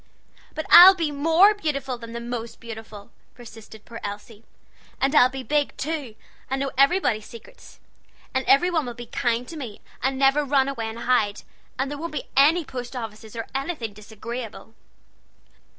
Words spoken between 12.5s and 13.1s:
post